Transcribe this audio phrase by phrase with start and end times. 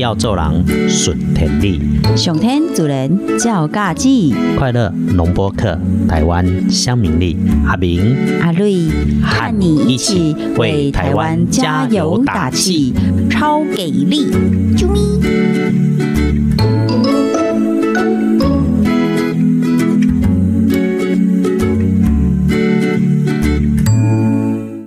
[0.00, 1.78] 要做人顺天理，
[2.16, 4.08] 上天主人叫嘎子，
[4.56, 7.36] 快乐农播客，台湾乡民力，
[7.66, 8.88] 阿明阿瑞
[9.22, 12.94] 和你一起为台湾加油打气，
[13.28, 14.30] 超给力！
[14.74, 15.00] 啾咪！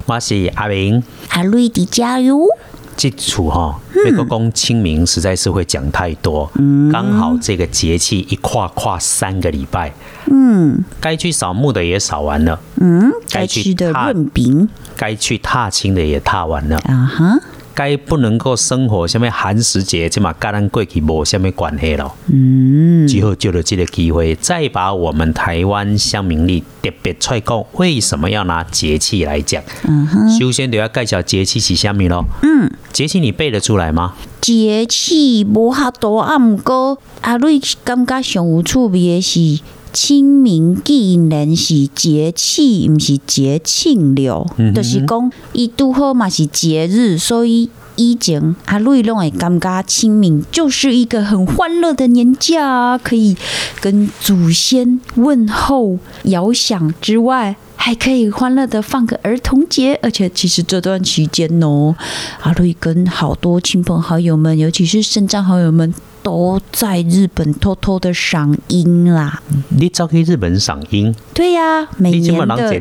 [0.07, 1.03] 我是阿明。
[1.29, 2.47] 阿瑞的加油！
[2.95, 6.49] 这处哈，那个公清明实在是会讲太多，
[6.91, 9.93] 刚好这个节气一跨跨三个礼拜，
[10.31, 10.83] 嗯。
[11.01, 14.69] 该去扫墓的也扫完了，嗯，该去的踏润饼。
[14.95, 17.39] 该去踏青的也踏完了，啊哈，
[17.73, 22.15] 该不能够生活什么寒食节，这嘛跟咱过去无什么关系咯。
[22.27, 29.63] 嗯，之后就有这个机会，再把我们台湾乡民力特别出来讲，为什么要拿节气来讲？
[29.87, 32.25] 嗯哼，首先就要介绍节气是虾米咯。
[32.43, 34.13] 嗯，节气你背得出来吗？
[34.39, 39.63] 节气无遐多，啊，毋过阿瑞感觉上有趣味的是。
[39.93, 53.37] 清明既然是节气，毋是节庆了，嗯就是讲伊拄好嘛是节日，所以以前阿瑞拢会感觉清明就是一个很欢乐的年假啊，可以
[53.79, 57.55] 跟祖先问候、遥想之外。
[57.75, 61.93] 还可以欢乐的放个儿童节，而且其实这段期间哦，
[62.39, 69.41] 阿瑞跟好多亲朋好友们，尤其是肾脏好友们，都在日本偷偷的赏樱啦。
[69.69, 72.71] 你早去日本赏樱，对呀、每年的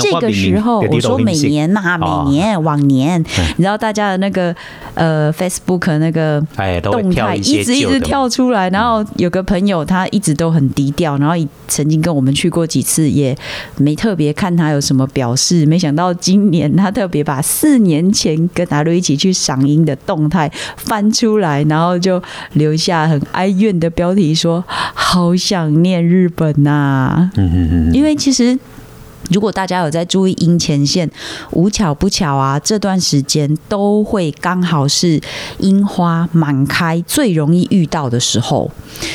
[0.00, 4.54] 这个时候，我说每年呐、哦每年往年，嗯你知道大家的那个
[4.94, 11.34] 呃 Facebook 那个哎，动态跳一一直一直跳出来，然后有个朋友他一直都很低调，然后
[11.66, 13.36] 曾经跟我们去过几次，也
[13.76, 15.66] 没特别看他有什么表示。
[15.66, 24.62] 没想到今年他特别把四年前跟阿瑞一起去赏樱的动态翻出来，然后就留下很哀怨的标题说
[24.94, 28.58] ：“好想念日本呐、嗯嗯嗯，因为其实。
[29.30, 31.10] 如果大家有在注意樱前线，
[31.52, 35.18] 无巧不巧啊，这段时间都会刚好是
[35.60, 38.70] 樱花满开最容易遇到的时候，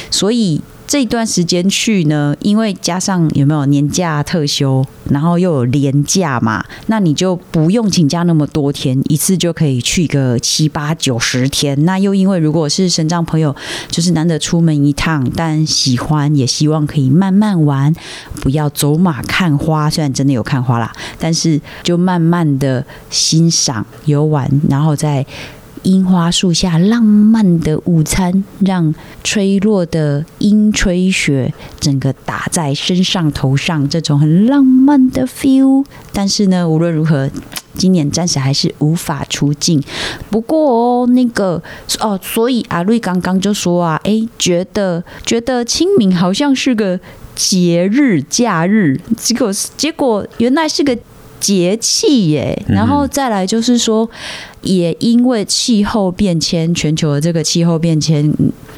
[0.09, 0.59] 所以
[0.89, 11.85] 这段时间去呢，因为加上有没有年假特休，然后又有年假嘛，那你就不用请假那么多天，一次就可以去个七八九十天。
[11.85, 13.55] 那又因为如果是身障朋友，
[13.91, 17.93] 就是难得出门一趟，但喜欢也希望可以慢慢玩，
[18.41, 19.87] 不要走马看花。
[19.87, 25.23] 虽然真的有看花啦，但是就慢慢的欣赏游玩，然后再。
[25.83, 35.85] 樱花树下浪漫的午餐，让吹落的樱吹雪整个打在身上头上，这种很浪漫的 feel。
[36.11, 37.29] 但是呢，无论如何，
[37.75, 39.81] 今年暂时还是无法出境。
[40.29, 41.61] 不过哦，那个
[41.99, 46.99] 哦，所以阿瑞刚刚就说啊，诶，觉得觉得清明好像是个
[47.35, 50.97] 节日假日，结果结果原来是个
[51.39, 52.61] 节气耶。
[52.67, 54.09] 然后再来就是说，
[54.61, 58.31] 也因为气候变迁，全球的这个气候变迁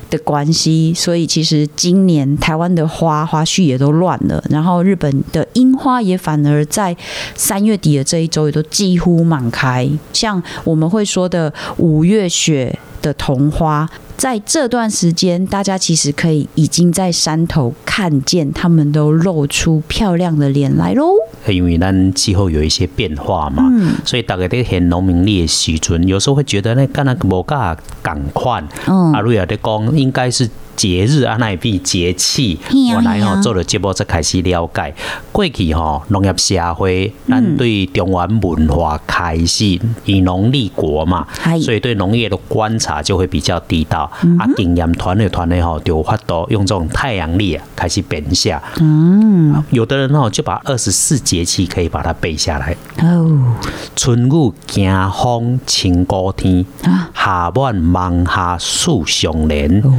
[0.10, 6.96] 的关系，所以其实今年台湾的花花絮也都乱了，然后日本的樱花也反而在
[7.36, 13.90] 三月底的这一周也都几乎满开，像我们会说的五月雪的桐花。
[14.16, 21.14] 在这段时间，大家其实可以已经在山头看见，他们都露出漂亮的脸来喽。
[21.48, 28.64] 因为咱气候有一些变化嘛，嗯所以大家在很农民历的时阵，有时候会觉得那，干那无噶赶快。
[28.86, 32.60] 嗯阿瑞亚在讲，应该是节日啊，那比节气。
[32.96, 34.94] 我来吼做了节目才开始了解，
[35.32, 41.28] 过去吼农业社会，嗯咱对中原文化开始以农立国嘛，
[41.62, 44.12] 所以对农业的观察就会比较地道。
[44.24, 48.62] 嗯啊，经验团的团的吼，就有法度用这种太阳历啊开始编下。
[48.80, 52.76] 嗯，有的人吼就把二十四节气可以把它背下来。
[53.02, 53.56] 哦，
[53.96, 59.92] 春雨惊风晴高天，啊夏满芒夏树相连，哦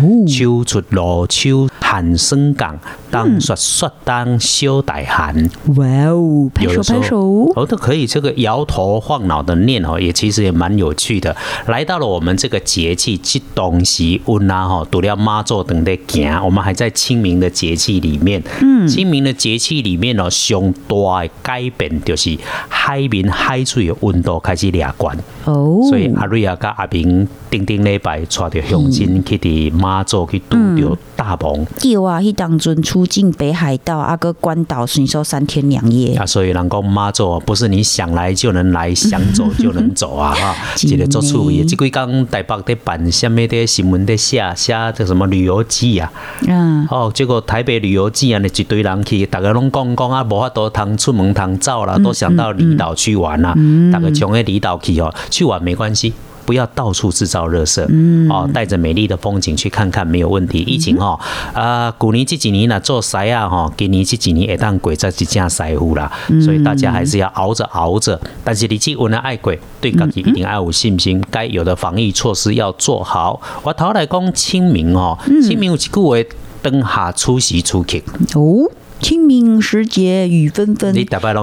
[0.63, 2.79] 秋出露秋寒生港，
[3.11, 5.35] 当雪雪当休歹寒。
[5.77, 11.35] 哇哦，拍手拍手，哦，都可以这个摇头晃脑的念哦，也其实也蛮有趣的。
[11.67, 18.43] 来到了我们这个节气，这东西温啊哈，除了妈祖等的行，我们还在清明的节气里面。
[18.61, 22.37] 嗯，清明的节气里面哦，上大的改变就是
[22.69, 25.19] 海面海水的温度开始凉悬。
[25.45, 31.67] 哦，所以阿瑞啊甲阿明顶顶礼拜带着乡亲去伫妈祖去拄着大鹏。
[31.81, 40.33] 对啊，迄当阵出境北海道，啊个关岛顺收三天两夜，啊，所以人讲妈祖不是你想来就能来，想走就能走啊！
[40.33, 41.65] 哈， 一个做趣味的。
[41.65, 46.11] 这几工台北在办什么的新闻在写写这什么旅游记啊？
[46.47, 53.55] 嗯，哦，结果台北旅游记啊，那一堆人去，大家拢讲讲啊，无法度通出门通走啦，都想到离岛去玩啦。
[53.93, 56.13] 大家从那离岛去哦，去玩没关系。
[56.45, 57.89] 不要到处制造热色，
[58.29, 60.59] 哦，带着美丽的风景去看看没有问题。
[60.59, 61.17] 疫情哦，
[61.55, 66.11] 啊，古年这几年呢做筛啊哈，今年这几年也当鬼在这架筛乎啦，
[66.45, 68.21] 所以大家还是要熬着熬着。
[68.43, 73.41] 但是你去温了爱鬼，对自己一定要有信心，该有的防疫措施要做好。
[73.63, 75.17] 我头来讲清明哦，
[75.49, 76.17] 清明有一句话，
[76.61, 78.03] 灯下出席出去。
[78.35, 78.69] 哦，
[79.03, 80.95] 清明时节雨纷纷，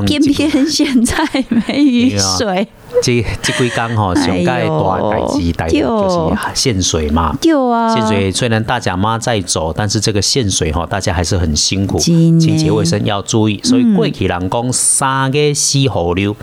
[0.05, 1.15] 偏偏现在
[1.49, 2.65] 没雨水，
[3.03, 7.35] 这这几工吼，上届大代志，大概就是限水嘛。
[7.41, 13.59] 对啊，限水虽然大甲妈在走，但是这个限水哈，大家还是很辛苦，清洁卫生要注意。
[13.63, 16.35] 所以过去人讲三个死河流，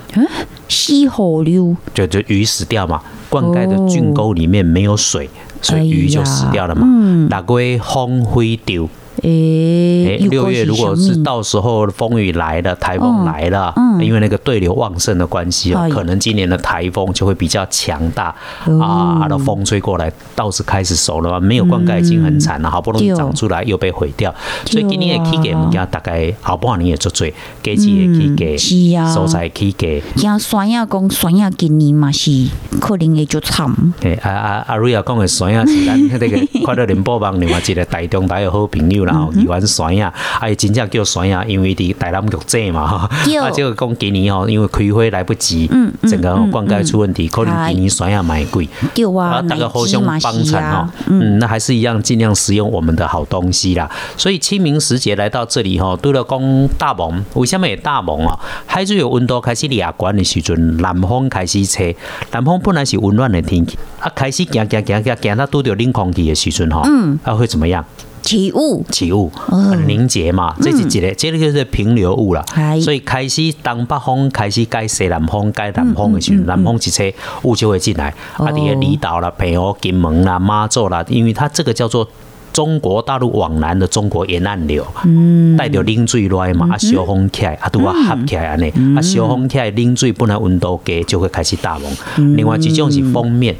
[0.68, 5.30] 西河流，就就鱼死掉嘛，灌溉的郡沟里面没有水，
[5.62, 6.86] 所以鱼就死掉了嘛。
[7.30, 8.88] 六月风灰丢。
[9.26, 18.32] 诶、诶，六月如果是到时候风雨来了，台风来了，嗯因为那个对流旺盛的关系哦哎，可能今年的台风就会比较强大
[18.66, 18.80] 哦。
[18.80, 18.86] 啊，
[19.22, 24.32] 啊，那风吹过来，倒是开始熟了嘛，没有灌溉已经很惨了，好不容易长出来又被毁掉，
[24.66, 27.26] 所以今年的起价物件大概后半年也做做，
[27.62, 29.12] 价钱的是起价，啊。
[29.16, 29.88] 蔬菜起价。
[30.16, 32.30] 像酸呀，讲酸呀，今年嘛是
[32.80, 33.66] 可能会就惨。
[34.02, 43.10] 诶，啊啊阿瑞亚讲的酸呀，是咱迄个 快乐联播网另外一个台中台的好朋友啦，吼，嗯喜欢酸呀，啊，伊真正叫酸呀，因为伫台南局这嘛，啊，
[43.52, 47.72] 结果讲今年吼，因为开花来不及，嗯嗯整个嗯灌溉出问题，可能嗨。
[47.72, 53.90] 今年酸呀买贵，对啊，大家互相帮衬哈啊，，嗯，那还是一样尽量使用我们的好东西啦。
[54.16, 58.38] 所以清明时节来到这里吼，除了讲大蒙，为什么会大蒙啊？
[58.66, 61.94] 海水有温度开始凉悬的时阵，南风开始吹，
[62.30, 67.84] 南方本来是温暖的天气，啊，开始行行行行行到拄着冷空气的时阵哈，嗯，啊会怎么样？
[68.26, 69.88] 起雾，起雾、嗯。
[69.88, 72.44] 凝结嘛，这是一个，这个就是平流雾啦。
[72.82, 77.14] 所以开始东北风开始改西南风，改南风的时候，南风一吹，
[77.44, 78.12] 雾就会进来。
[78.36, 82.06] 啊，伫个离岛啦、澎湖、金门啦、妈祖啦，因为它这个叫做。
[82.52, 84.82] 中国大陆往南的中国沿岸流，
[85.58, 91.92] 带着冷水来嘛，啊，小风起来，啊，拄啊合起来安尼，啊，小风起来，冷水本来温度低，就会开始大风。
[92.34, 93.54] 另外一种是封面，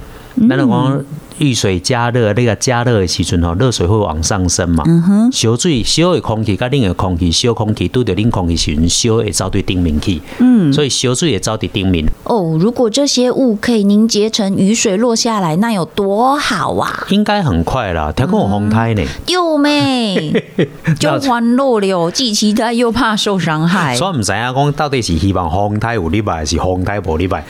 [0.49, 1.05] 咱就讲
[1.39, 4.85] 遇水加热，那个加热的时阵吼，热水会往上升嘛。
[4.87, 10.21] 嗯哼烧水烧的空气甲冷的空气，烧空气拄着冷空气时阵，烧会走对顶面去。
[10.39, 12.05] 嗯，所以烧水会走对顶面。
[12.25, 17.05] 哦，如果这些雾可以凝结成雨水落下来，那有多好啊！
[17.11, 20.33] 应该很快啦，听讲有风台呢，又妹
[20.99, 23.95] 就欢乐了，既期待又怕受伤害。
[23.97, 27.45] 所以唔知影讲到底是希望风台有礼拜，还是风台无礼拜。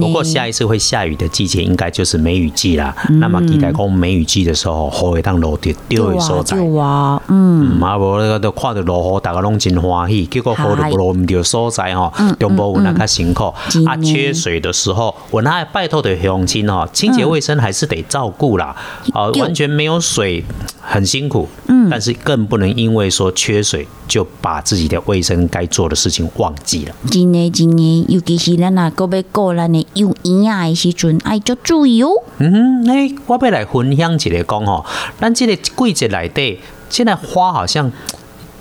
[0.00, 2.94] 不过下一次会下雨的季节，应该就是梅雨季啦。
[3.20, 6.56] 那么期待讲梅雨季的时候，雨会当落伫对的所在。
[6.56, 10.26] 嗯，嗯，啊无那个都看到落雨，大家拢真欢喜。
[10.26, 13.44] 结果雨嗨就落唔到所在吼，中部有那较辛苦。
[13.86, 18.74] 啊，缺水的时候，我那拜托的乡亲哦，清洁卫生还是得照顾啦。
[19.12, 20.44] 啊，对完全没有水
[20.80, 21.48] 很辛苦。
[21.68, 26.94] 嗯，但是更不能因为说缺水就把自己的卫生该做的事情忘记了。
[27.10, 32.10] 真的真的，尤其是咱若个要过咱的有营养的时阵，爱足注意哦。
[32.38, 34.84] 嗯，诶，我要来分享一个讲吼，
[35.20, 37.90] 咱这个季节内底，现在花好像。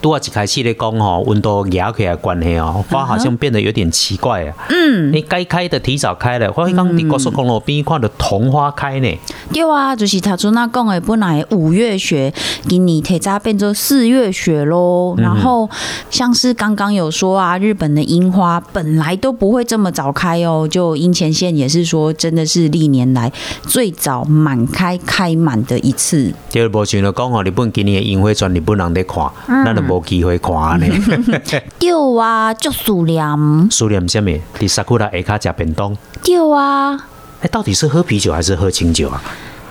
[0.02, 4.54] 拄啊一开始咧讲吼，温度压起来关系哦，花好像变得有点奇怪啊。
[4.70, 9.20] 嗯，你该开的提早开了，我刚伫高速公路边看到桐花开呢。
[9.52, 12.34] 对啊，就是头先那讲的，本来五月雪，
[12.68, 15.16] 今年提早变成四月雪喽。
[15.18, 15.70] 然后
[16.10, 23.32] 像是刚刚有说啊，日本的樱花本来都不会这么早开哦，就樱前线也是说，真的是历年来
[23.64, 26.34] 最早满开开满的一次。
[26.50, 29.26] 第二无想到讲吼，日本今年的樱花全日本人在看，
[29.66, 30.86] 咱就无机会看呢。
[31.80, 33.26] 对啊，就思念。
[33.72, 34.32] 思念什么？
[34.60, 35.98] 伫萨库拉下骹食便当。
[36.24, 36.96] 对啊，
[37.42, 39.22] 哎，到底是喝啤酒还是喝清酒啊？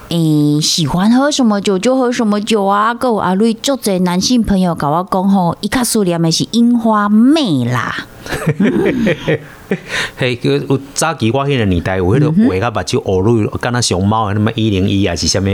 [0.09, 2.95] 诶、喜欢喝什么酒就喝什么酒啊。
[2.95, 7.95] 跟我阿瑞足侪男性朋友跟我讲吼，伊卡思念的是樱花妹啦。
[10.17, 15.45] 嘿，个有早期我迄个年代有迄个画甲目睭乌绿，敢若熊猫啊那么一零一啊，是啥物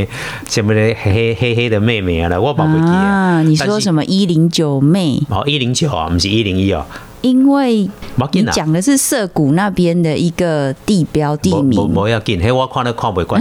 [0.46, 3.94] 啥物咧黑黑黑的妹妹啊啦，我嘛袂记啊，你说什么？
[4.00, 5.22] 么一零九妹？
[5.28, 6.84] 哦，一零九啊，毋是一零一哦，
[7.24, 7.88] 因为
[8.32, 8.44] 你。
[8.52, 11.92] 讲的是涩谷那边的一个地标地名。
[11.92, 13.40] 不要紧，嘿我看都看不惯。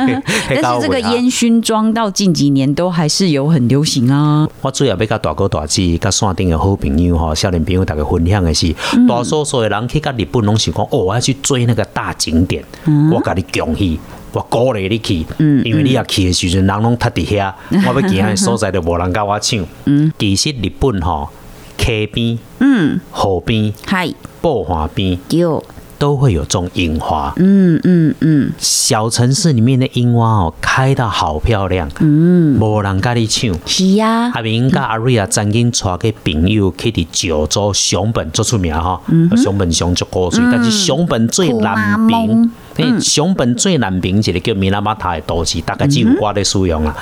[0.62, 4.46] 但是这个烟熏妆到近几年都还是有很流行啊。
[4.60, 13.98] 我主要要甲大哥大姐、甲山顶的好朋友吼、少年朋友大家分享的是，嗯大多数的人去甲日本拢想讲，哦，我要去追那个大景点，嗯我甲你恭喜。
[14.34, 15.26] 我鼓励你去，
[15.62, 17.52] 因为你也去的时阵，人拢塌伫遐，
[17.86, 19.62] 我要行的所在就无人甲我抢。
[20.18, 21.28] 其实日本吼，
[21.78, 25.64] 溪边、嗯，河边、嗨，步行边有，
[25.98, 27.32] 都会有种樱花。
[27.36, 28.52] 嗯嗯嗯。
[28.58, 33.54] 小城市里面的樱花哦，开得好漂亮，嗯，无人甲你抢。
[33.66, 39.00] 是啊、阿明甲阿瑞啊，曾经带个朋友去伫九州熊本做出名吼，
[39.36, 46.94] 熊本熊足高水，但是熊本最南边，诶，熊本最南边一个叫米拉马塔的都市，大概只有我咧使用啦。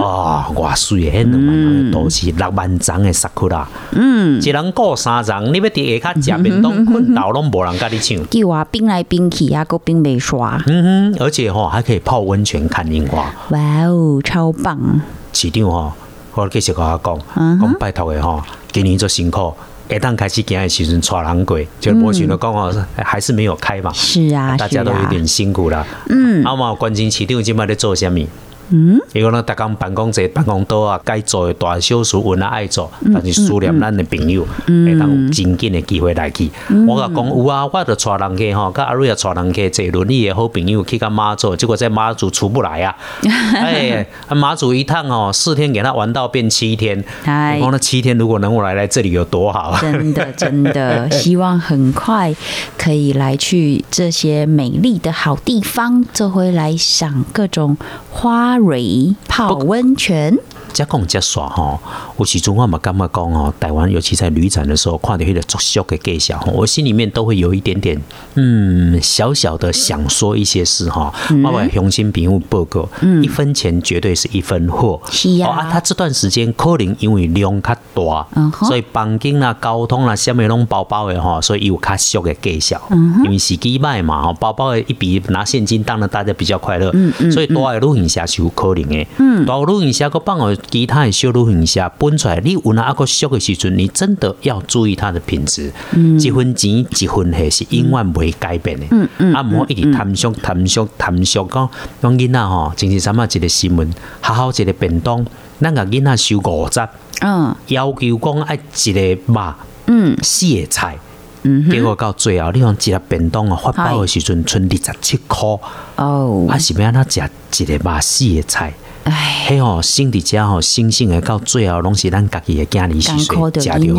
[0.00, 8.18] 哦，偌水的迄两万人的都市，六万丛的萨库拉，嗯，一人顾三丛，你要伫下骹食便当困倒拢无人甲你抢。
[8.28, 11.12] 叫我冰来冰去啊，个冰没刷，嗯。
[11.14, 13.32] 哼，而且吼还可以泡温泉看樱花。
[13.50, 15.00] 哇哦，超棒！
[15.32, 15.92] 市长吼，
[16.34, 17.58] 我继续甲我讲，嗯。
[17.60, 18.42] 讲拜托的吼，
[18.72, 19.54] 今年做辛苦，
[19.90, 25.86] 下当开始行的时阵带人过，就无想到讲哦，还是没有开嘛，是啊，大家都有点辛苦啦。
[26.08, 28.26] 嗯啊嘛，关心市场即摆咧做啥物？
[28.70, 36.50] 嗯，伊讲咱逐工办公坐办公桌啊，该做的大小事阮也爱做，嗯但是思念咱的朋友，会当有真紧的机会来去。
[36.68, 36.86] 嗯。
[36.86, 42.96] 我甲讲有啊，我着带人去吼，甲阿瑞也带人去坐轮椅的好朋友去甲妈祖，结果在妈祖出不来啊！
[43.54, 49.78] 哎，妈祖一趟哦，四天给他玩到变七天，哎我讲那七天如果能够来来这里有多好啊！
[49.80, 52.34] 真的 真的，希望很快
[52.78, 57.76] 可以来去这些美丽的好地方，这回来赏各种
[58.10, 60.38] 花蕊、泡温泉。
[60.72, 61.78] 加讲加耍吼，
[62.18, 68.00] 有时阵我嘛感觉讲吼，台湾尤其在旅展的时候，看到迄个作秀的介绍吼，我心里面都会有一点点
[68.34, 71.12] 嗯小小的想说一些事哈。
[71.44, 72.88] 我把雄心朋友报告，
[73.22, 75.00] 一分钱绝对是一分货。
[75.10, 82.80] 是啊哦啊，他这段时间可能因为量较大，嗯所以房间啦、交通啦、什么拢包包的吼，所以有较俗的介绍。
[82.90, 86.90] 嗯因为时机歹嘛，吼，包包的一笔拿现金，当然大家比较快乐。
[86.94, 89.06] 嗯所以大的旅行社是有可能的。
[89.46, 95.72] 大的旅行社佮放哦其他的小旅行社分出来，你有哪一个俗的时阵，你真的要注意它的品质。
[96.18, 98.86] 一分钱一分货是永远袂改变的。
[98.90, 101.68] 嗯嗯啊，毋好一直贪俗贪俗贪俗，讲
[102.02, 105.24] 讲囡仔吼，真是啥物一个新闻，好好一个便当，
[105.60, 106.88] 咱甲囡仔收五十，
[107.20, 109.54] 嗯要求讲爱一个肉
[109.86, 110.98] 嗯四个菜。
[111.42, 115.48] 嗯，结果到最后，你讲一粒便当哦，发包的时阵剩二十七块，
[115.96, 117.04] 哦啊，是要安怎
[117.50, 118.74] 食一个肉四个菜？
[119.04, 123.94] 哎，迄吼，生伫遮吼，星星的到最后拢是咱家己的囝儿艰是苦就水食着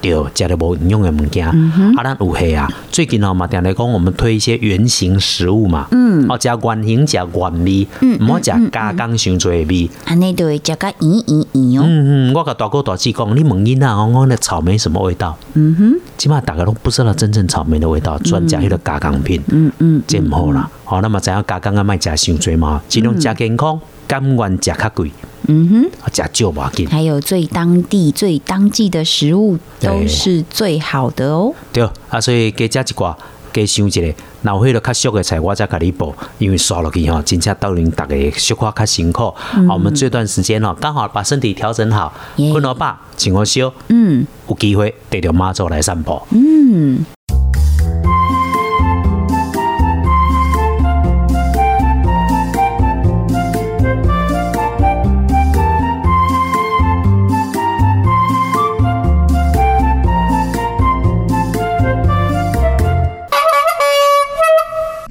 [0.00, 1.48] 对，食着无营养的物件。
[1.52, 6.26] 嗯啊，咱有嘿啊，最近哦嘛，定来讲我们推一些圆形食物嘛，嗯。
[6.28, 9.90] 哦，食圆形，食圆味，嗯毋好食加工伤多的味。
[10.04, 11.84] 安尼就会食个圆圆圆哦。
[11.86, 15.36] 嗯嗯，我甲大哥大姐讲，你问囡仔讲，讲那草莓什么味道？
[15.54, 19.42] 嗯哼，起码大家都不知道真正草莓的味道，专食迄个加工品。
[19.48, 20.70] 嗯嗯，这毋好啦。
[20.84, 25.10] 好，那么知影加工啊，莫食伤侪嘛，尽量食健康，甘愿食较贵，
[25.48, 25.90] 嗯哼。
[26.12, 26.86] 食少无要紧。
[26.88, 31.52] 还有最当地、最当季的食物都是最好的哦。
[31.72, 33.14] 对，啊，所以加食一寡，
[33.52, 34.00] 加想一下，
[34.42, 39.24] 若有迄个较俗的菜，我再甲你报，因为刷落去吼，真正斗阵逐个小可较辛苦。
[39.24, 46.20] 啊，我们这段时间哦，刚好把身体调整好，耶困好饱，请好休，嗯有机会带着妈祖来散步。
[46.30, 47.04] 嗯，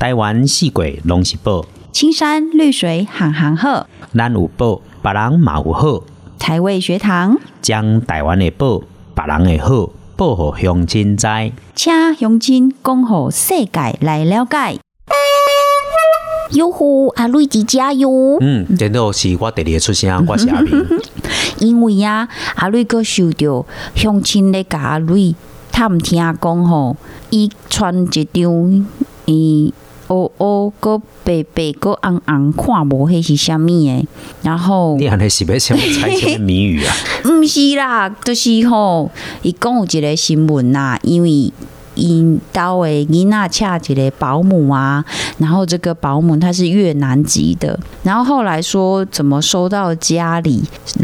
[0.06, 6.04] 台湾四季拢是宝，青山绿水行行好，咱有宝，别人嘛有好。
[6.38, 8.84] 台味学堂，将台湾的宝，
[9.16, 11.26] 别人的好，报互乡亲知。
[11.74, 14.78] 请乡亲讲互世界来了解。
[16.52, 18.38] 哟呼，阿瑞迪加油！
[18.42, 20.86] 嗯，真的是我第二个出声， 我是阿明。
[21.58, 25.34] 因为啊，阿瑞哥受到乡亲咧甲阿瑞
[25.72, 26.96] 探听讲吼，
[27.32, 28.88] 伊传一张
[29.26, 29.74] 伊
[30.10, 34.08] 乌乌个白白个红红，看无迄是啥物诶。
[34.44, 36.94] 然后你安尼是要什么 猜什么谜语啊？
[37.26, 39.10] 毋是啦，就是吼，
[39.42, 41.52] 伊讲有一个新闻啦，因为。
[41.98, 45.02] 因兜诶囡仔请一个保姆啊，
[45.38, 50.62] 然后这个保姆她是越南籍的，然后后来说怎么收到家里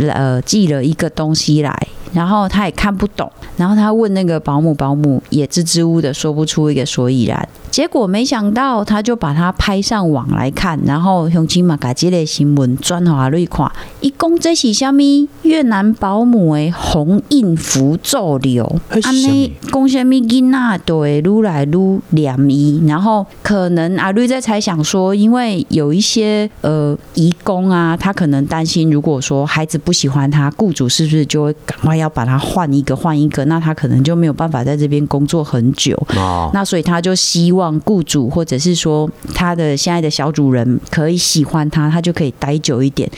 [0.09, 1.73] 呃寄了一个东西来，
[2.11, 7.47] 然后他也看不懂，然后他问那个保姆，保姆也支支吾吾的说不出一个所以然。
[7.71, 37.60] 结果没想到，他就把它拍上网来看，然后雄起嘛，把这类新闻转华瑞看，一共这是虾米越南保姆的红印符咒流，安尼讲虾米囡仔都会愈来愈凉意，然后可能阿瑞在猜想说，因为有一些呃义工啊，他可能担心，如果说孩子不喜欢他，雇主是不是就会赶快要把他换一个换一个，那他可能就没有办法在这边工作很久，哦那所以他就希望。
[37.61, 43.09] 望雇主或者是说他的现在的小主人可以喜欢他，他就可以待久一点。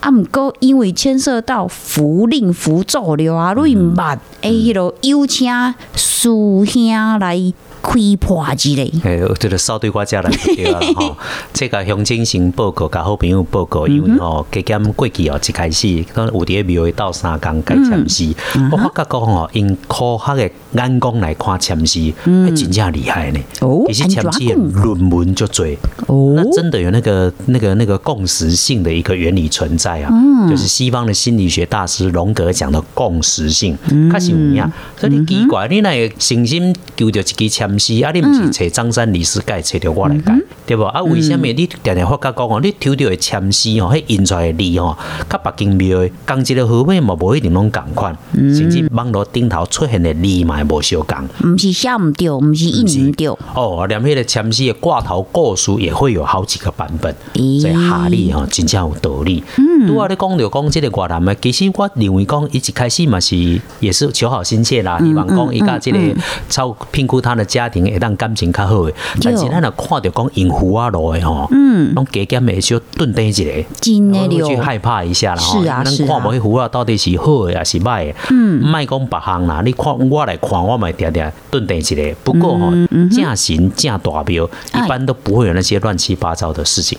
[0.00, 5.48] 啊，唔过因为牵涉到福令符咒流啊，瑞曼哎，迄啰邀请
[5.94, 6.28] 师
[6.66, 7.54] 兄来。
[7.82, 11.16] 开破之类，诶，这个扫对我家来对啊吼。
[11.52, 18.32] 这个乡亲型报告，甲好朋友报告，因为吼加减过去哦，一开始有伫庙会斗三工改签诗，
[18.70, 23.40] 我发觉讲吼，用科学的眼光来看签诗，还真正厉害呢。
[23.60, 25.66] 哦，其实签诗论文就多，
[26.06, 30.08] 哦，那真的有那个那个那个共识性的一个原理存在啊。
[30.12, 33.76] 嗯，就是西方的心理学大师荣格讲的共识性，
[34.12, 34.72] 确实有影。
[34.96, 37.71] 所以你奇怪，你那个信心求着一支签。
[37.72, 40.34] 毋是啊，你毋是找张三李四改，找着我来改，
[40.66, 41.02] 对无啊？
[41.02, 44.96] 为什么你常常发觉讲哦，你抽到的签诗哦，迄印出来的字哦，
[45.28, 51.52] 甲北京庙的钢一个号码嘛，无一定拢共款，甚至网络顶头出现的字嘛，无相共。
[51.52, 53.26] 毋是写毋对，毋是印毋对。
[53.54, 57.14] 哦，连迄个签诗的挂头故事也会有好几个版本，
[57.60, 59.42] 所以下理吼真正有道理。
[59.56, 65.98] 嗯，拄啊，你讲着讲即个越南的，其实我认为讲伊一开始嘛是也是求好心切啦，希望讲伊甲即个
[66.48, 67.61] 超评估他的家。
[67.62, 75.62] 家庭会当感情较好诶，但是咱若看着讲引虎啊路诶吼，嗯，拢加减会小顿低一个，真诶去害怕一下啦吼。
[75.62, 76.06] 是啊，是啊。
[76.08, 78.14] 看无迄虎啊到底是好诶还是歹诶？
[78.30, 82.16] 嗯，莫讲别项啦，你看我来看，我咪定定顿低一个。
[82.24, 82.72] 不过吼，
[83.10, 86.98] 正神正大庙一般都不会有那些乱七八糟的事情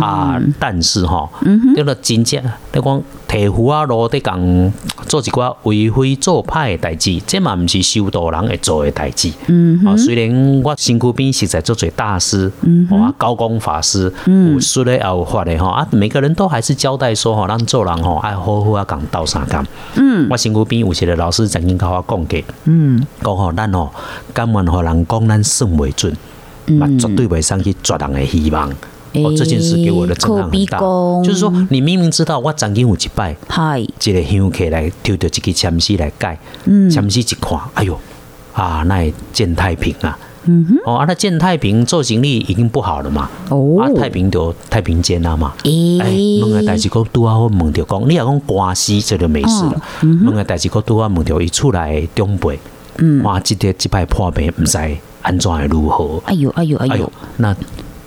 [0.00, 0.40] 啊。
[0.58, 1.28] 但是吼，
[1.76, 3.02] 叫做真正你讲。
[3.28, 4.72] 提壶啊，路伫共
[5.06, 9.30] 做一寡为非作歹诶代志，这嘛毋是修道人会做诶代志。
[9.48, 19.64] 嗯，啊，虽然我身躯边实在做做大师，嗯，啊，高公法师，嗯，说咧也有法咧吼啊，每个人都还是交代说吼，咱做人吼爱好好啊共斗三讲。
[19.96, 23.92] 嗯，我身躯边有一个老师曾经甲我讲过，嗯，讲吼咱吼
[24.32, 26.16] 敢愿互人讲咱算袂准，
[26.78, 28.72] 嘛绝对袂使去绝人诶希望。
[29.24, 30.78] 哦，这件事给我的震撼很大。
[31.22, 36.38] 就是说，你明明知道我曾经有一摆，一个香客来抽到一个签诗来盖，
[36.90, 37.98] 签诗一看，哎呦，
[38.52, 45.70] 啊，那见太平啊，嗯哦，啊，那见太平做行李已经不好了嘛，哦，啊，太平就太平间啊嘛，哎，
[46.42, 52.58] 问个代志个拄啊，我问着讲，你若讲关系这就没事了，问个代志个拄啊，问着伊出来中辈，
[53.22, 54.78] 哇，这个这摆破病，唔知
[55.22, 56.22] 安怎会如何？
[56.26, 57.54] 哎呦，哎呦，哎呦，那。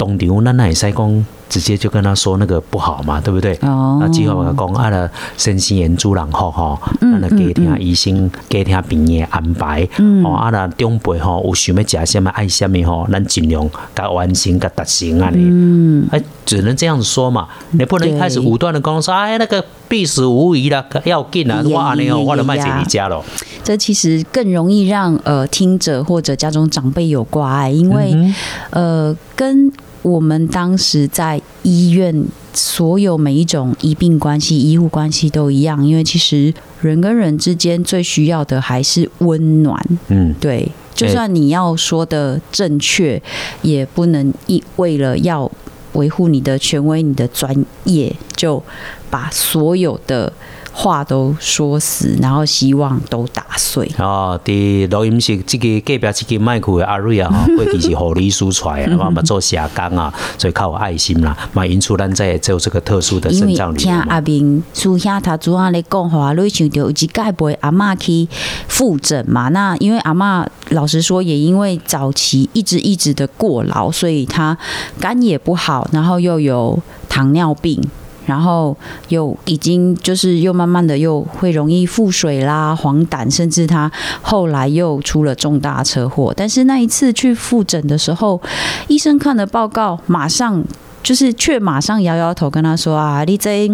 [0.02, 3.54] 东场那那也塞讲，直接就跟他说那个不好嘛，对不对？
[3.62, 4.00] 哦。
[4.02, 9.88] 那之后我讲啊了，身心严重然后哈，那给听医生给听病院安排。
[10.00, 10.26] 嗯。
[10.26, 15.44] 哦，啊了长辈吼有想要食什么爱什么吼，咱尽量甲完成甲达成啊你。
[15.44, 16.08] 嗯。
[16.10, 23.24] 哎，只能这样子说嘛，你不能一开始武断的讲说，哎，那个必死无疑了，要紧啊，哇，你哦，我都卖给你家了。
[23.64, 28.34] 这其实更容易让呃听者或者家中长辈有挂碍，因为
[28.72, 29.72] 呃跟。
[30.02, 39.80] 我们当时在医院，所有每一种医病关系、医护关系都一样，因为其实人跟人之间最需要的还是温暖。
[40.08, 43.22] 嗯，对，就算你要说的正确，
[43.62, 45.50] 也不能一为了要
[45.94, 48.62] 维护你的权威、你的专业，就
[49.10, 50.34] 把所有的。
[50.73, 53.89] 话都说死，然后希望都打碎。
[53.97, 68.27] 哦，伫录音室这个隔壁这个麦克的阿瑞啊，哈， 过去是护理师出来， 我嘛做社工啊，所以靠爱心啦，嘛引出咱在做这个特殊的肾脏里听阿明叔兄他主要咧讲话，瑞想到有一盖陪阿妈去
[68.67, 69.49] 复诊嘛。
[69.49, 74.57] 那因为阿妈老实说，也因为早期一直一直的过劳，所以他
[74.99, 76.79] 肝也不好，然后又有
[77.10, 77.81] 糖尿病。
[78.25, 78.75] 然后
[79.10, 86.34] 又已经就是又慢慢的又会容易腹水啦、黄疸，甚至他后来又出了重大车祸。
[86.36, 88.41] 但是那一次去复诊的时候，
[88.88, 90.63] 医生看了报告，马上。
[91.03, 93.67] 就是却马上摇摇头跟他说啊，你这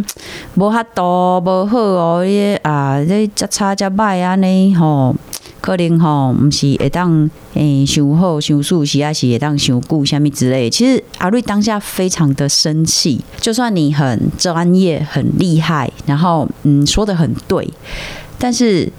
[0.56, 5.14] 无哈多无好哦，你啊这这差这歹啊呢吼，
[5.60, 10.70] 可能吼毋是会当诶想好想舒适，还是会当想顾虾米之类。
[10.70, 17.68] 其实阿瑞当下非常的生气，就算你很专业很厉害，然后嗯说的很对，
[18.38, 18.92] 但是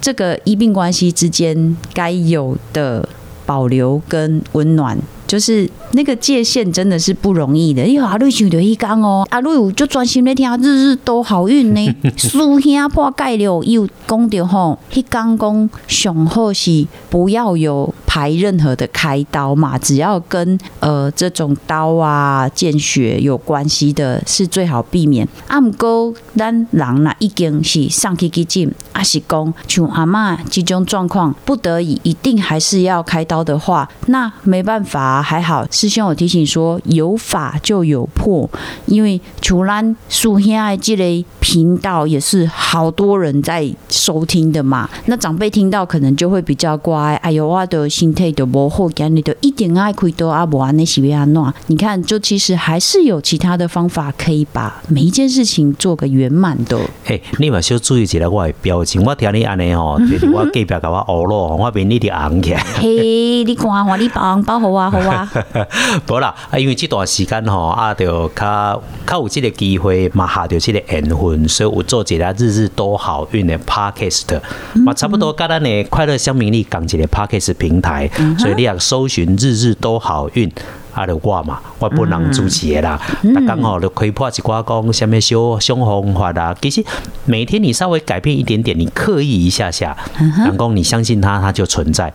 [0.00, 3.08] 这个医病关系之间该有的
[3.46, 4.98] 保留跟温暖。
[5.32, 7.82] 就是那个界限真的是不容易的。
[7.86, 11.94] 因为阿瑞想到一讲哦，阿瑞就专心在听，日日都好运呢。
[12.18, 25.26] 苏兄破盖了又讲到吼，一讲讲上好是不要有排任何的开刀嘛，只要跟呃这种刀啊见血有关系的，是最好避免。
[25.46, 35.22] 啊，毋过咱人呐已经是上去去进，阿是讲像阿妈这种状况，不得已一定还是要开刀的话，那没办法。
[35.22, 38.48] 还好，师兄有提醒说，有法就有破，
[38.86, 44.88] 因为除咱苏兄爱这类频道也是好多人在收听的嘛。
[45.06, 51.52] 那长辈听到可能就会比较乖，哎呦，我的心态都不好，今日都一点爱亏多阿伯安那西维安诺。
[51.68, 56.78] 你看，就其实还是有其他的方法可以把每一件事情做个圆满的。
[57.04, 59.98] 嘿，你嘛需要注意起来我的表情，我听你安尼吼，
[60.32, 62.62] 我隔壁甲我恶咯，我面你的红起来。
[62.80, 65.28] 嘿，你看我你包包好啊，好啊。
[66.06, 74.40] 无啦，啊，因为这段时间吼，啊，就较较有这个机会，嘛下着这个缘分，所以我做一个日日都好运的 podcast，
[74.84, 80.50] 嘛差不多跟咱的快乐乡民力讲一个 podcast 平台，所以你要搜寻日日都好运。
[80.94, 83.00] 啊，就我嘛，我本人主持的啦。
[83.22, 86.54] 那刚好就开破一寡讲什么小小方法啦。
[86.60, 86.84] 其实
[87.24, 92.12] 每天你稍微改变一点点，你刻意一下下，人讲你相信它，它就存在。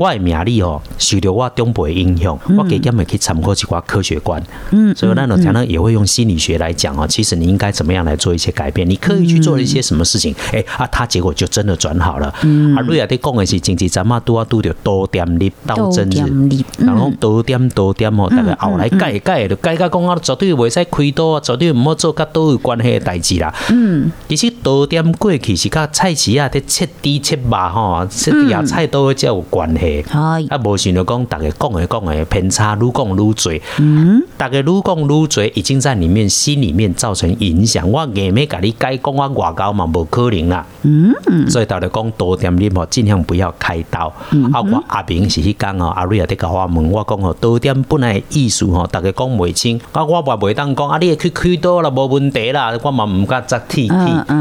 [0.00, 4.42] 我的名利哦，受到我中辈影响，我给他们去参考一寡科学观。
[4.70, 7.06] 嗯，所以那种才能也会用心理学来讲哦。
[7.06, 8.88] 其实你应该怎么样来做一些改变？
[8.88, 10.34] 你刻意去做了一些什么事情？
[10.52, 12.26] 哎啊，他结果就真的转好了。
[12.26, 18.15] 啊，瑞亚在讲的是经济，咱嘛都要拄着多点力到真日，然后多点多点。
[18.30, 23.52] 大家后来改改，就改改讲啊，绝对袂使开刀啊，绝对毋好做甲刀有关系的代志啦。
[23.70, 30.04] 嗯，其实刀点过去是甲菜市啊，伫切猪切肉吼，切野菜刀才有关系。
[30.10, 33.52] 啊，无想着讲，逐个讲诶讲诶偏差愈讲愈多。
[33.78, 37.88] 嗯，大家愈讲愈多，已经在里面心里面造成影响。
[37.90, 40.64] 我硬要甲你改讲我，外交嘛无可能啦。
[40.82, 41.14] 嗯，
[41.48, 44.06] 所以大家讲刀点你吼，尽量不要开刀。
[44.52, 48.05] 啊，我阿明是迄工哦，阿瑞也伫甲我问，我讲哦，刀点本来。
[48.30, 53.94] 意思吼，大家讲袂清，啊，我话袂当讲啊，你去开刀啦，无问题啦，我嘛唔敢再替替，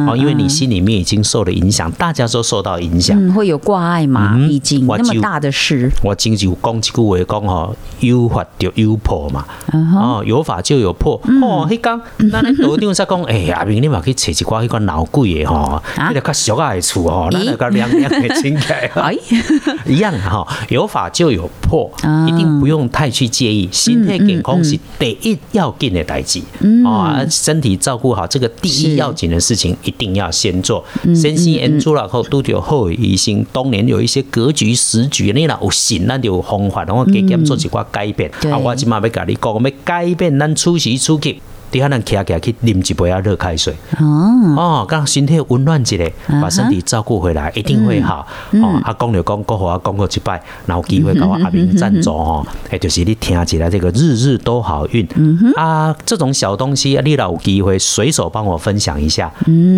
[0.08, 5.90] 哦，因为你心里面已经受了影响，大家都受到影响，会有挂碍嘛，已经那么大的事。
[6.04, 19.16] 我经就讲一句话讲吼，有法就有破嘛，哦，有法就有破，哦，迄讲，那你头顶在讲，哎呀，明你嘛去找一寡迄个闹鬼的吼，迄个较俗爱厝吼，那个凉凉的起来， 哎，
[19.86, 21.92] 一样哈，有法就有破，
[22.28, 23.55] 一定不用太去介意。
[23.72, 26.42] 心态健康是第一要紧的代志
[26.86, 27.26] 啊！
[27.30, 30.84] 身体照顾好，这个第一要紧的事情一定要先做。
[31.04, 33.46] 身心安住了后，都有后遗心。
[33.52, 38.30] 当年有一些格局、时局，你若有心，咱就有方法，然后给减做一寡改变。
[38.52, 41.40] 啊，我今嘛要甲你讲，要改变咱出时出去。
[41.76, 45.98] 你可能起起去啉一杯啊热开水哦哦，让身体温暖一下，
[46.42, 48.80] 把身体照顾回来，一定会好哦。
[48.86, 55.06] 阿讲就讲，过后阿讲过一拜，然后机会搞阿明赞助哦，哎，就是你听起来这个日日都好运
[55.58, 59.30] 啊，这种小东西，你老有机会随手帮我分享一下，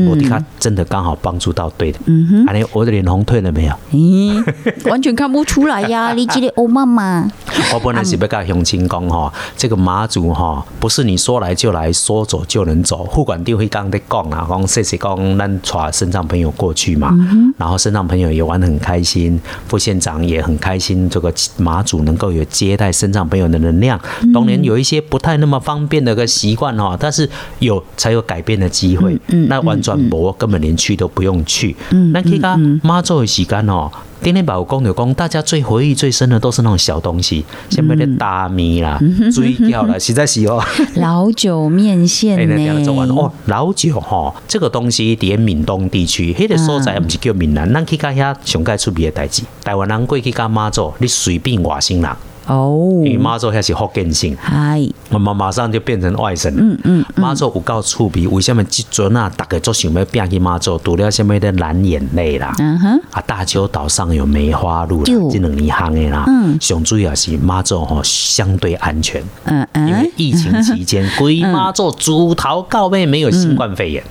[0.08, 1.98] 我的卡真的刚好帮助到对的。
[2.06, 3.74] 嗯哼，阿我的脸红退了没有？
[3.92, 7.28] 咦，完全看不出来呀，你记得欧妈妈。
[7.74, 11.87] 我本来是要甲乡亲讲哈，这个妈祖哈，不是你说来就来。
[11.92, 17.14] 说走就能走，护管定会刚在讲啊，讲谢谢讲咱带身障朋友过去嘛，
[17.58, 24.00] 然后身障朋友也玩得很开心，副县长也很开心，这个马祖能够有接待身障朋友的能量。
[24.34, 29.20] 当年有一些不太那么方便的个习惯哈，但是有才有改变的机会。
[29.48, 31.76] 那玩转博根本连去都不用去。
[32.14, 33.92] 那其他妈祖的时间哦。
[34.22, 39.00] 天天把我讲就讲，大家最回忆最深的都是那种小东西，像那个大米啦、
[39.32, 40.62] 水饺啦，实在是哦。
[40.96, 42.86] 老酒面线呢？
[43.16, 49.44] 哦，老酒哈，这个东西在闽东地区，迄个所在不是叫闽南，咱去到遐上盖出名的代志。
[49.64, 52.12] 台湾人过去干妈做，你随便外省人。
[52.48, 56.54] 哦，因为妈祖还是福建省，嗨，我们马上就变成外省。
[56.54, 56.58] 人。
[56.60, 66.58] 嗯嗯，妈祖有够趣味，为什么即阵啊，大家都想要变去妈祖，除了什么的蓝眼泪啦，嗯哼，啊，大邱岛上有梅花鹿啦对，这两年行的啦，嗯。
[66.60, 74.04] 上主要是妈祖吼相对安全，嗯嗯因为，疫情期间，规妈祖猪头到尾没有新冠肺炎，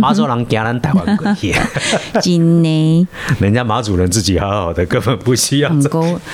[0.00, 1.54] 妈祖人惊咱台湾过去，
[2.22, 3.06] 真的。
[3.40, 5.70] 人家马主人自己好好的，根本不需要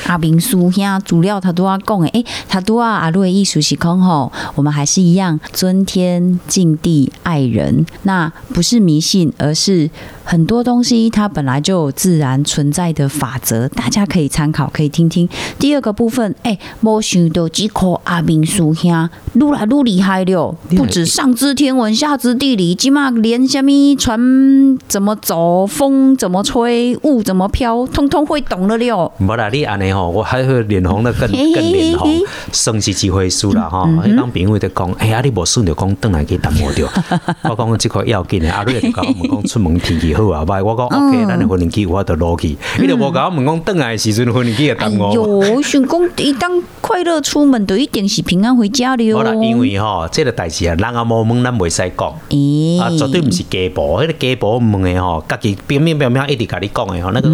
[0.06, 9.88] 阿明叔兄主料他都要讲诶，诶，他都要阿瑞艺术是空吼，我们还是一样尊天敬地爱人，那不是迷信，而是
[10.24, 15.28] 很多东西它本来就有自然存在的法则，大家可以参考，可以听听。
[15.58, 29.12] 第二个部分，诶，没想到这颗阿明叔兄愈来愈厉害了，不止上知天文下知地理，起码连什么船怎么走，风怎么吹，雾怎么飘，通通会懂了了。
[29.18, 32.10] 无啦，你安尼吼，我还会脸红的更更脸红，
[32.52, 33.86] 算是一回事啦吼。
[33.86, 36.88] 迄当朋友在讲，哎呀，你无算着讲，转来去淡薄着。
[37.44, 40.62] 我讲即块要紧的，阿瑞就讲我们讲，出门天气好啊歹？
[40.62, 42.56] 我讲 OK，咱的婚礼机有法度落去。
[42.80, 45.12] 伊就无甲我问讲，转来的时阵婚礼机会哎耽误。
[45.14, 49.04] 呦，我想讲，一当快乐出门，就一定是平安回家了。
[49.04, 52.14] 无啦，因为吼，这个代志啊，人啊无问，咱袂使讲。
[52.30, 57.30] 诶、啊，绝对毋是家婆，迄、个家婆问的吼，家己表面表面一直甲你讲的吼，那个、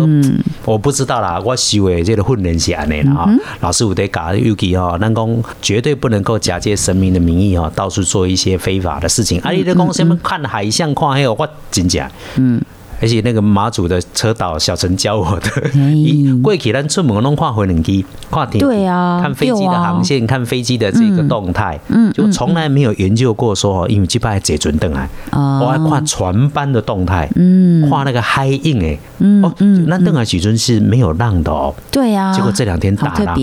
[0.64, 3.30] 我不知道啦，我收的这个训练是安尼啦哈。
[3.60, 9.40] 老师有在教，尤其吼，咱讲绝对不能够假借神明的名义吼，到处做一些非法的事情。
[9.40, 12.06] 啊，你咧讲什么看海象看迄个，我真正。
[12.36, 12.60] 嗯。
[13.00, 25.60] 而且那个马祖的车导小陈教我的， 伊过去咱出门拢看飞轮机，看天气对啊看飞机的航线，看飞机的这个动态，嗯就从来没有研究过说，因为这摆坐船登来，哦。
[25.62, 27.88] 我还看船班的动态，嗯。
[27.88, 29.52] 画那个海印诶，嗯哦，
[29.86, 33.36] 那邓来许尊是没有浪的哦，对啊，结果这两天好大浪，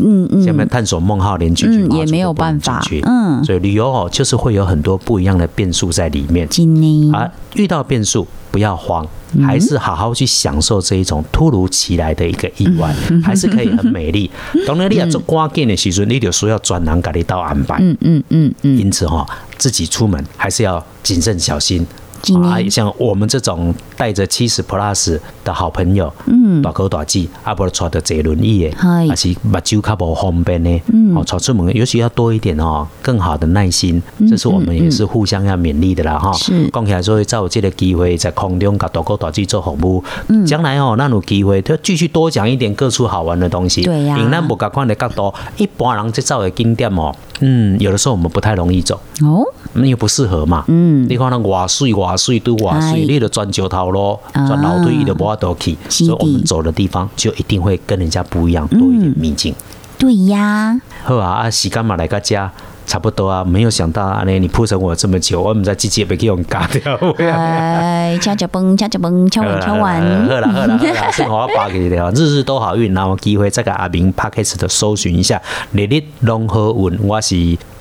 [0.00, 2.80] 嗯嗯，下面探索梦号连进去嗯也没有办法。
[2.80, 3.42] 去嗯。
[3.44, 6.46] 所以旅游哦，就是会有很多不一样的变数在里面。
[6.48, 7.14] 今年。
[7.14, 14.30] 啊，遇到变数不要慌，嗯还是好好去享受这一种突如其来的一个意外，嗯还是可以很美丽。
[14.66, 17.76] 当然，你要做关键的时候，你就需要专人给你到安排。
[17.80, 21.86] 嗯嗯嗯嗯，因此哈、自己出门还是要谨慎小心。
[22.42, 26.62] 啊，像我们这种带着七十 plus 的好朋友，嗯。
[26.62, 29.06] 大哥大姐，啊，不坐着坐轮椅的，嗨。
[29.08, 31.16] 还是目睭较无方便的，嗯。
[31.16, 36.30] 哦，出出门尤其要多一点哦，更好的耐心，这是我们也是互相要勉励的啦哈。
[36.30, 36.70] 嗯是。
[36.70, 40.44] 讲起来说，才有这个机会在空中甲大哥大姐做服务，嗯。
[40.44, 43.82] 将来哦，咱有机会就继续多讲一点各处好玩的东西。
[43.82, 44.18] 对呀。
[44.18, 49.00] 因为咱无共款的角度，一般人这走的景点哦，嗯，有的时候我们不太容易走。
[49.22, 49.42] 哦，
[49.74, 50.64] 那又不适合嘛。
[50.68, 55.76] 嗯你看那瓦碎瓦碎对外哎水，你就钻石头路，啊钻楼梯，你就无法度去。
[55.88, 59.54] 是所以我们走的地方就一定会跟人家不一样，多一点秘境。
[59.98, 62.50] 对呀，好啊，啊，时间嘛来个家。
[62.86, 66.98] 差不多啊，没有想到啊，你，你铺成我这么久，我们在季节被给用嘎掉。
[67.18, 72.94] 哎，敲脚崩，敲脚崩，敲完，敲完，好啦好啦好啦，生活八个了，日日都好运。
[72.94, 75.38] 然后有机会再给阿明 p a c k a g e 的搜寻一下，
[75.72, 76.98] 日日拢好运。
[77.02, 77.34] 我是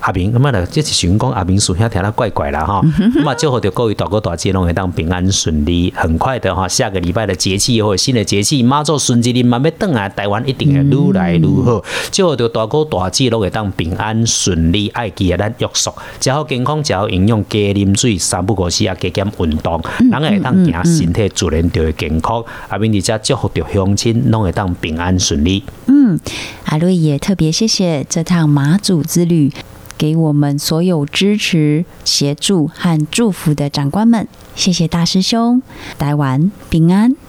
[0.07, 2.81] 阿明，咁啊啦，这是想讲阿明属下听他怪怪啦哈。
[2.97, 5.93] 咁啊，祝福着各位大哥大姐拢会当平安顺利。
[5.93, 11.83] 很快的哈，下个礼拜的节气或者新的节气，妈祖顺吉林慢慢等来，台湾一定会愈来愈好。
[12.09, 22.41] 祝福着大哥大姐拢会当平安顺利，爱记得咱约束，食好健康，食好营养，加啉水，三不五时啊，加减运动，人会当行身体自然就会健康。
[22.69, 25.61] 阿明伫遮祝福着乡亲拢会当平安顺利。
[25.87, 26.17] 嗯，
[26.63, 29.51] 阿瑞也特别谢谢这趟马祖之旅。
[29.97, 35.61] 给我们所有支持、协助和祝福的长官们，谢谢大师兄，
[35.97, 37.26] 台湾平安。